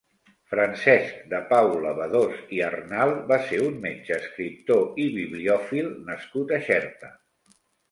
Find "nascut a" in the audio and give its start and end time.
6.11-6.63